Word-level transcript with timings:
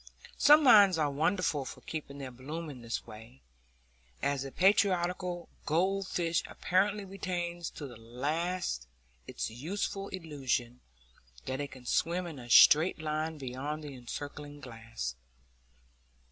Some 0.39 0.63
minds 0.63 0.97
are 0.97 1.11
wonderful 1.11 1.63
for 1.63 1.81
keeping 1.81 2.17
their 2.17 2.31
bloom 2.31 2.71
in 2.71 2.81
this 2.81 3.05
way, 3.05 3.43
as 4.23 4.43
a 4.43 4.51
patriarchal 4.51 5.47
goldfish 5.67 6.41
apparently 6.47 7.05
retains 7.05 7.69
to 7.69 7.85
the 7.85 7.97
last 7.97 8.87
its 9.27 9.51
youthful 9.51 10.07
illusion 10.07 10.81
that 11.45 11.61
it 11.61 11.69
can 11.73 11.85
swim 11.85 12.25
in 12.25 12.39
a 12.39 12.49
straight 12.49 12.97
line 12.97 13.37
beyond 13.37 13.83
the 13.83 13.93
encircling 13.93 14.59
glass. 14.59 15.13